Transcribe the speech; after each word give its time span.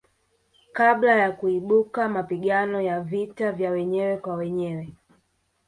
Kabla 0.73 1.15
ya 1.15 1.31
kuibuka 1.31 2.09
mapigano 2.09 2.81
ya 2.81 3.01
vita 3.01 3.51
vya 3.51 3.71
wenyewe 3.71 4.17
kwa 4.17 4.35
wenyewe 4.35 4.95